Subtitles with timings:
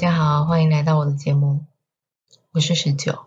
[0.00, 1.66] 大家好，欢迎来到我的节目，
[2.52, 3.26] 我是十九。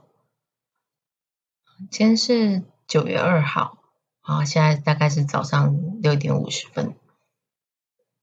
[1.91, 3.77] 今天是九月二号，
[4.21, 6.95] 啊，现在大概是早上六点五十分。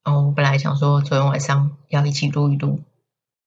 [0.02, 2.80] 然后我本来想说昨天晚上要一起录一录，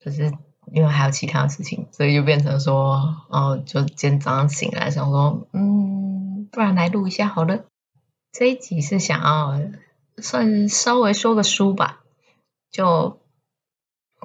[0.01, 0.31] 可是
[0.71, 7.65] 因为还有其他事情，所以就变成说，哦，就今天早上醒来想说，嗯，不然来录一下好了。
[8.31, 9.59] 这一集是想要
[10.19, 12.03] 算稍微说个书吧，
[12.71, 13.21] 就。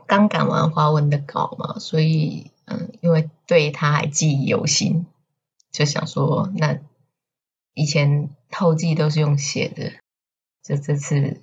[0.08, 5.04] 刚赶完华文的稿嘛，所以嗯，因为对他还记忆犹新，
[5.70, 6.80] 就想说，那
[7.74, 9.92] 以前后记都是用写的，
[10.64, 11.42] 就这次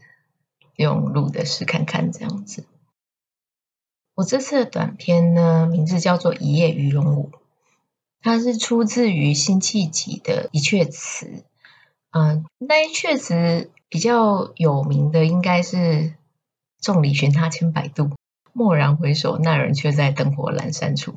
[0.75, 2.65] 用录的试看看这样子。
[4.15, 7.29] 我这次的短片呢，名字叫做《一夜鱼龙舞》，
[8.21, 11.43] 它是出自于辛弃疾的一阙词。
[12.09, 16.15] 嗯，那一阙词比较有名的应该是
[16.81, 18.09] “众里寻他千百度”。
[18.55, 21.15] 蓦然回首，那人却在灯火阑珊处。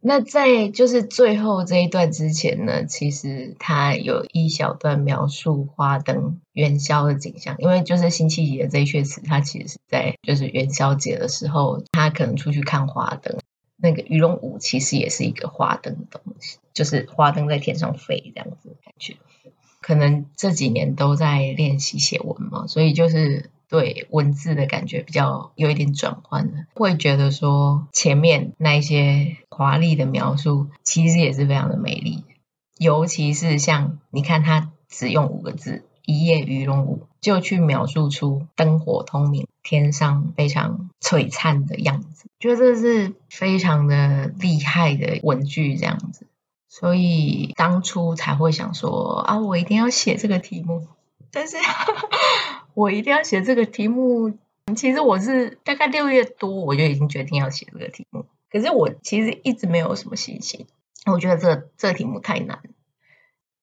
[0.00, 7.56] 那在就是最后这一段之前呢，其实他有一小段描述花灯元宵的景象。
[7.58, 13.36] 因为就是辛弃疾的这一阙词，他其实是在就是元宵节的时候，他可能出去看花灯。
[13.76, 19.16] 那个鱼龙舞其实也是一个花灯的东西，就是花灯在天上飞这样子的感觉。
[19.82, 23.50] 可能这几年都在练习写文嘛，所以就是。
[23.70, 32.24] 对文字的感觉比较有一点转换了，会觉得说前面那一些华丽的描述其实也是非常的美丽，
[32.76, 46.26] 尤其是像你看他只用五个字“一夜鱼龙舞”，就去描述出灯火通明、天上非常璀璨的样子，觉得这是非常的厉害的文句这样子，
[46.68, 50.88] 所以当初才会想说啊，我一定要写这个题目，
[51.30, 51.56] 但是。
[52.74, 54.38] 我一定要写这个题目。
[54.76, 58.26] 其实我是大概六月多，我就已经决定要写这个题目。
[58.50, 60.66] 可是我其实一直没有什么信心。
[61.06, 62.60] 我觉得这、这题目太难，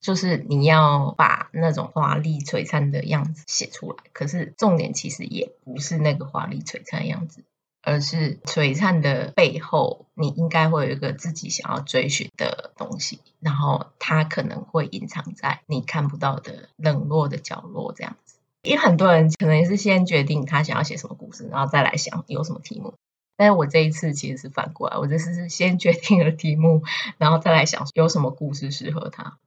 [0.01, 3.97] 就是你要把那种华丽璀璨的样子写出来。
[4.11, 7.43] 可是重点其实也不是那个华丽璀璨的样子，
[7.83, 13.21] 而是璀璨的背后，你应该会有一个自己想要追寻的东西。
[13.39, 18.17] 然后它可能会隐藏在你看不到的冷落的角落，这样。
[18.63, 22.93] 因为很多人可能也是先决定他想要写什么故事，然后再来想有什么题目。
[23.35, 26.83] 但是我这一次其实是反过来，我这次是先决定了题目，
[27.19, 29.37] 然后再来想有什么故事适合他。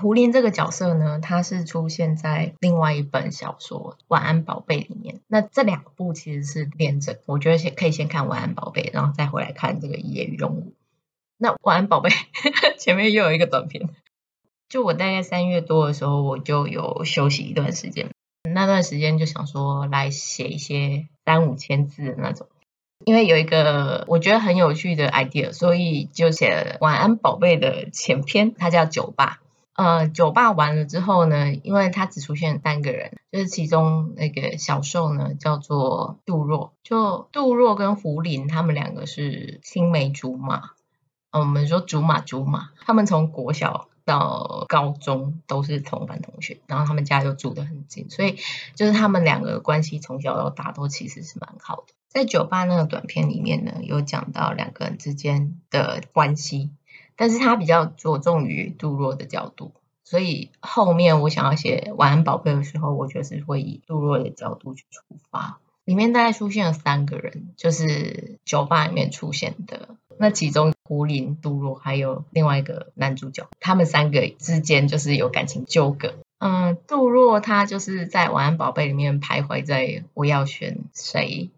[0.00, 5.20] 胡林这个角色呢，他是出现在另外一本小说《晚安宝贝》里面。
[5.28, 10.60] 那这两部其实是连着，我觉得先可以先看《晚安宝贝》，然后再回来看这个《一夜与龙舞》。
[11.36, 12.10] 那《晚安宝贝》
[12.78, 13.88] 前面又有一个短片，
[14.68, 18.10] 就我大概三月多的时候，我就有休息一段时间。
[18.46, 22.46] 那段时间就想说来写一些三五千字的那种，
[23.04, 29.40] 因为有一个我觉得很有趣的 idea，所以就写了《晚安宝贝》的前篇，它叫酒吧。
[29.74, 40.70] 呃，酒吧完了之后呢，因为它只出现三个人，就是其中那个小受呢叫做杜若，就杜若跟胡林他们两个是青梅竹马。
[41.30, 43.88] 嗯，我们说竹马竹马，他们从国小。
[44.06, 48.38] 到高中都是同班同学，然后他们家又住得很近，所以
[48.74, 51.92] 就是他们两个关系从小到大都其实是蛮好的。
[52.08, 56.70] 在酒吧那个短片里面呢，有讲到两个人之间的关系，
[57.16, 59.72] 但是他比较着重于杜若的角度，
[60.04, 65.58] 所以后面我想要写晚安宝贝的时候，我就是会以杜若的角度去出发。
[65.84, 69.96] 里面大概出现了三个人，就是酒吧里面出现的。
[70.18, 76.14] 那其中胡林、杜若还有另外一个男主角，他们三个之间就是有感情纠葛。
[76.38, 81.50] 嗯，杜若他就是在《晚安宝贝》里面徘徊在我要选谁，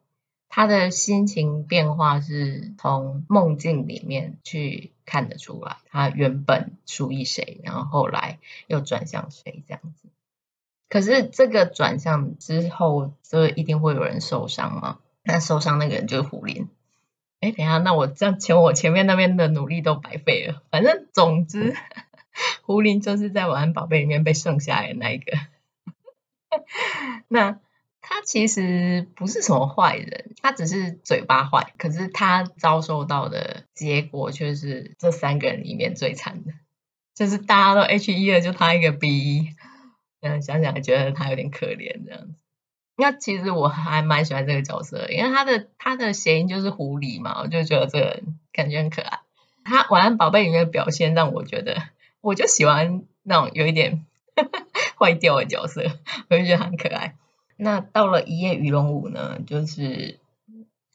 [0.48, 10.08] 他的心情变化是从梦境里面去看得出来，他原本属于谁，然后后来又转向谁这样子。
[10.88, 15.00] 可是这个转向之后，就一定会有人受伤吗？
[15.22, 16.68] 那受伤那个人就是胡林。
[17.40, 20.62] 哎，等一下，那我这样前我前面那边的努力都白费了。
[20.70, 21.76] 反正总之，
[22.62, 25.38] 胡林就是在《晚安宝贝》里面被剩下来的那一个。
[27.28, 27.60] 那
[28.00, 31.72] 他其实不是什么坏人，他只是嘴巴坏。
[31.78, 36.52] 可是他遭受到的结果却是这三个人里面最惨的，
[37.14, 39.50] 就是大家都 H 一了，就他一个 B。
[40.20, 42.34] 嗯，想想觉得他有点可怜这样子。
[43.00, 49.20] 那其实我还蛮喜欢这个角色，因为他的他的谐音就是狐狸嘛，我就觉得这个人感觉很可爱。
[49.62, 51.76] 他《晚安宝贝》里面的表现让我觉得，
[52.20, 54.04] 我就喜欢那种有一点
[54.98, 55.84] 坏掉的角色，
[56.28, 57.14] 我就觉得很可爱。
[57.56, 60.18] 那到了《一夜鱼龙舞》呢，就是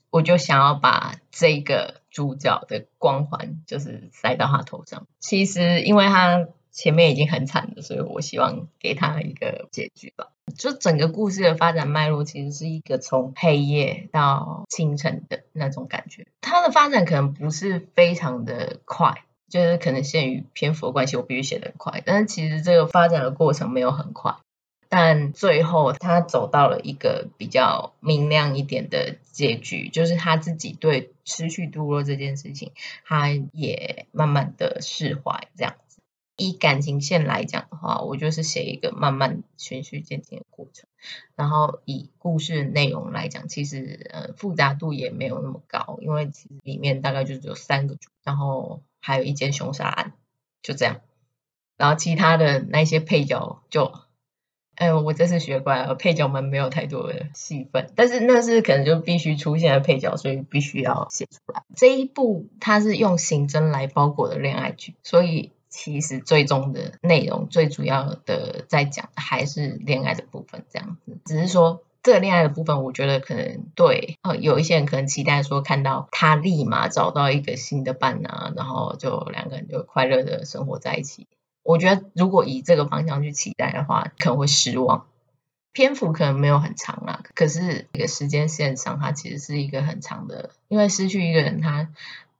[0.09, 5.07] 我就想要把这个主角的光环就是塞到他头上。
[5.19, 10.29] 其实因为他前面已经很惨了，所以我希望给他一个结局吧。
[10.57, 16.27] 就整个故事的发展脉络，其实是一个从黑夜到清晨的那种感觉。
[16.41, 22.01] 它的发展可能不是非常的快，就是可能限于篇幅的关系，我必须写得快。
[22.05, 24.35] 但是其实这个发展的过程没有很快。
[24.89, 32.73] 但最后，他走到了一个比较明亮一点的结局，就是他自己对失去杜洛这件事情，
[33.03, 35.47] 他也慢慢的释怀。
[35.57, 35.73] 这样，
[36.35, 40.87] 以感情线来讲的话，我就是写一个慢慢循序渐进的过程。
[41.35, 50.13] 然后以故事内容来讲，其实呃复杂度也没有那么高，因为其实里面大概就只有三个主，然后还有一件凶杀案，
[50.61, 51.01] 就这样。
[51.77, 53.93] 然后其他的那些配角就。
[54.75, 61.61] 哎，我这次学乖了，配角们没有太多的戏份，但是那是可能就必须出现的配角，所以必须要写出来。
[61.75, 71.17] 这一部它是用刑侦来包裹的恋爱剧，所以其实最终的内容最主要的在讲的还是恋爱的部分，这样子。
[71.25, 81.27] 只是说这个恋爱的部分，我觉得可能对，呃，有一些人可能期待说看到他立马找到一个新的伴啊，然后就两个人就快乐的生活在一起。
[81.63, 85.07] 我觉得如果以这个方向去期待的话，可能会失望。
[85.71, 90.51] 篇幅可能没有很长啦，可是一个时间线上，它其实是一个很长的。
[90.67, 91.89] 因为失去一个人他，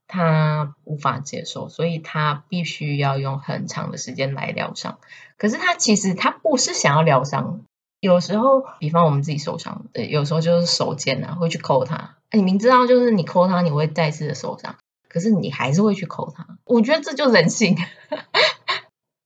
[0.07, 5.00] 他无法接受，所以他必须要用很长的时间来疗伤。
[5.38, 7.61] 可是他其实他不是想要疗伤，
[8.00, 12.15] 有时候，比方我们自己受伤，有时候就是手贱啊，会去抠他。
[12.31, 14.75] 你明知道就是你抠他，你会再次的受伤，
[15.07, 16.47] 可是你还是会去抠他。
[16.65, 17.77] 我觉得这就人性。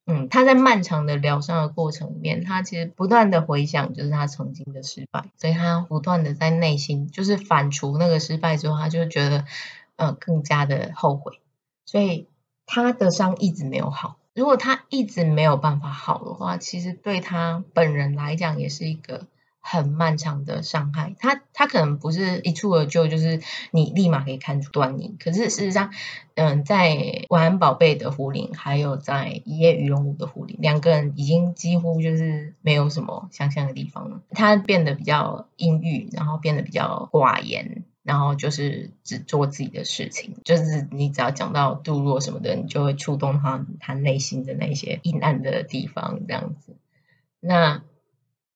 [0.10, 9.44] 嗯，他在漫长的疗伤的过程里面，他其实不断的回想，就是他曾经的失败，所以他不断的在内心，就是反刍那个失败之后，他就觉得，
[9.98, 11.42] 呃，更加的后悔，
[11.86, 12.30] 所以
[12.66, 14.18] 他的伤一直没有好。
[14.34, 19.28] 如果他一直没有办法好的话，其实对他本人来讲也是一个。
[19.70, 23.42] 很漫长的伤害，他他可能不是一蹴而就，就是
[23.72, 25.18] 你立马可以看出端倪。
[25.20, 25.92] 可是事实上，
[26.36, 34.22] 嗯，在晚安宝贝的胡林，还有在一夜鱼龙舞的胡林，两个人已经几乎就是没有什么相像的地方了。
[34.30, 40.38] 他变得比较阴郁，然后变得比较寡言，然后就是只做自己的事情。
[40.44, 46.76] 就是你只要讲到杜若什么的，你就会触动他他内心的那些阴暗的地方，这样子。
[47.40, 47.84] 那。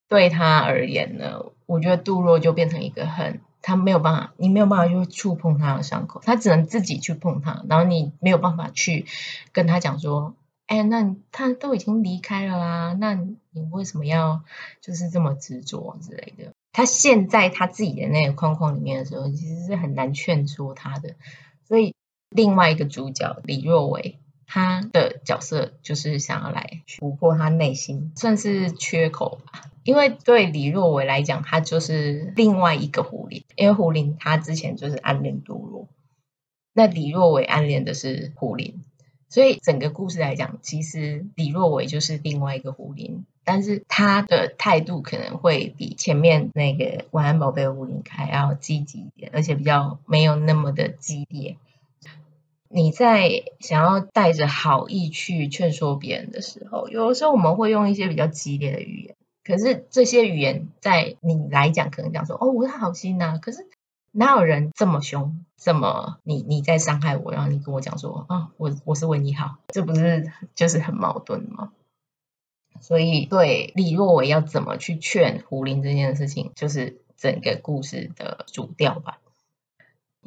[0.08, 9.06] 对他而言呢，我觉得杜若就变成一个很，他没有办法，你没有办法去触碰他的伤口，他只能自己去碰他，然后你没有办法去
[9.52, 10.34] 跟他讲说，
[10.66, 14.44] 哎，那他都已经离开了啦，那你为什么要
[14.82, 16.52] 就是这么执着之类的？
[16.72, 21.14] 他陷在他自己的那个框框里面的时候，其实是很难劝说他的。
[21.68, 21.94] 所以
[22.30, 29.70] 另外一个主角李若薇，他的角色就是想要来突破他内心算是缺口吧。
[29.84, 33.44] 因为对李若薇来讲，他就是另外一个胡林。
[33.56, 35.88] 因为胡林他之前就是暗恋杜若，
[36.72, 38.84] 那李若薇暗恋的是胡林，
[39.32, 51.56] 所以整个故事来讲，其实李若薇就是另外一个胡林，但是他的态度可能会比前面那个晚安宝贝的胡林还要积极一点，而且比较没有那么的激烈。
[52.68, 59.16] 你在想要带着好意去劝说别人的时候，有的时候我们会用一些比较激烈的语言。
[59.44, 63.38] 可是这些语言在你来讲，可能讲说哦，我是好心呐。
[63.40, 63.66] 可是
[64.12, 71.72] 哪有人这么凶，这么你你在伤害我，然后你跟我讲说啊、我我是为你好，这不是就是很矛盾吗？
[72.80, 79.18] 所以对李若伟要怎么去劝胡林这件事情，就是整个故事的主调吧。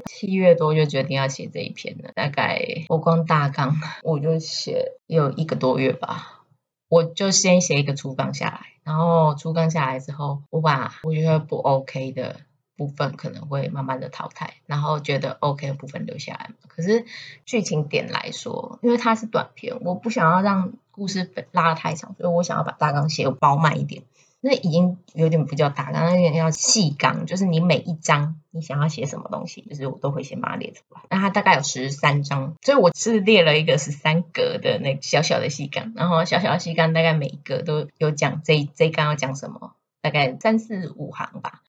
[0.05, 6.41] 七月多就决定要写这一篇了，大概我光大纲我就写有一个多月吧。
[6.87, 12.41] 我就先写一个初纲下来，然后初纲下来之后，我把我觉得不 OK 的
[12.77, 16.55] 部分可能会慢慢的淘汰，然后觉得 OK 的部分留下来嘛。
[16.67, 17.05] 可是
[17.45, 24.03] 剧情点来说，因为它是短篇，我不想要让故事拉得太长，所以我想要把大纲写饱满一点。
[24.41, 31.01] 那已经有点不叫大纲，那有点要细纲，就是你每一章你想要写什么东西，就是我都会先把它列出来。
[31.09, 41.63] 那它大概有十三章，所以我是列了一个十三格的那小小的细纲，然后小小的细纲大概每一个都有讲这这一章要讲什么，大概三四五行吧。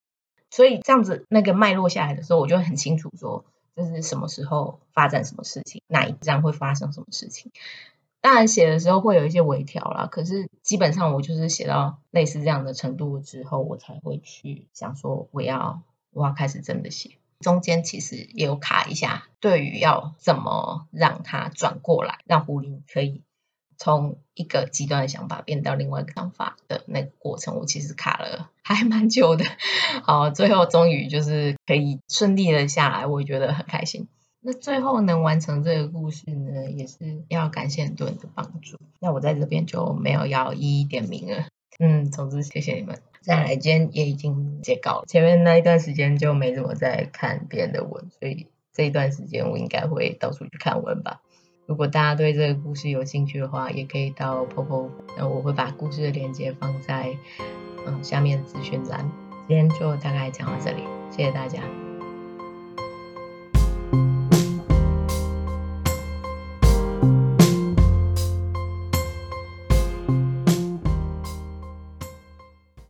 [0.57, 3.45] 所以这样子那个脉络下来的时候，我就很清楚说，
[3.77, 7.53] 就是什么时候发展什么事情，哪一站会发生什么事情。
[8.23, 17.19] 当然写的时候会有一些微调啦，可是基本上我就是写到类似这样的程度之后，我才会去想说我要我要开始真的写。
[17.41, 23.21] 中间其实也有卡一下，对于要怎么让它转过来，让胡林可以
[23.79, 29.45] 从一个极端的想法变到另外一个想法的那个过程，我其实卡了还蛮久的。
[30.03, 34.09] 好，最后终于就是可以顺利的下来，我也觉得很开心。
[34.41, 38.79] 那最后能完成这个故事呢，也是要感谢很多人的帮助。
[39.01, 41.47] 那我在这边就没有要一一点名了。
[41.79, 43.01] 嗯，总之谢谢你们。
[43.23, 51.23] 再来，今天也已经截稿了，前面那一段时间就没怎么在看别人的文，所以这一段时间我应该会到处去看文吧。
[51.67, 57.17] 如果大家对这个故事有兴趣的话，也可以到 POPO，那我会把故事的链接放在
[57.87, 59.11] 嗯下面的资讯栏。
[59.49, 61.61] 今天就大概讲到这里，谢谢大家。